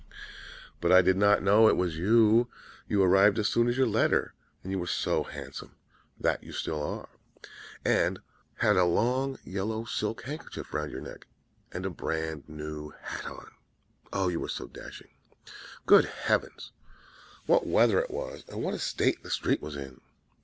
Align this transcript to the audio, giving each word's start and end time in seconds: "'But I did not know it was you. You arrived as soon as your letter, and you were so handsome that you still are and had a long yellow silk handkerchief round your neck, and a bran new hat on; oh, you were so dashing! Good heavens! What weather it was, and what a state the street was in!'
"'But 0.79 0.91
I 0.91 1.03
did 1.03 1.15
not 1.15 1.43
know 1.43 1.67
it 1.67 1.77
was 1.77 1.95
you. 1.95 2.49
You 2.89 3.03
arrived 3.03 3.37
as 3.37 3.47
soon 3.49 3.67
as 3.67 3.77
your 3.77 3.85
letter, 3.85 4.33
and 4.63 4.71
you 4.71 4.79
were 4.79 4.87
so 4.87 5.21
handsome 5.25 5.75
that 6.19 6.41
you 6.41 6.51
still 6.51 6.81
are 6.81 7.07
and 7.85 8.19
had 8.55 8.77
a 8.77 8.83
long 8.85 9.37
yellow 9.43 9.85
silk 9.85 10.23
handkerchief 10.23 10.73
round 10.73 10.91
your 10.91 11.01
neck, 11.01 11.27
and 11.71 11.85
a 11.85 11.91
bran 11.91 12.43
new 12.47 12.95
hat 13.03 13.25
on; 13.27 13.51
oh, 14.11 14.27
you 14.27 14.39
were 14.39 14.49
so 14.49 14.65
dashing! 14.65 15.09
Good 15.85 16.05
heavens! 16.05 16.71
What 17.45 17.67
weather 17.67 17.99
it 17.99 18.09
was, 18.09 18.43
and 18.49 18.63
what 18.63 18.73
a 18.73 18.79
state 18.79 19.21
the 19.21 19.29
street 19.29 19.61
was 19.61 19.75
in!' 19.75 20.01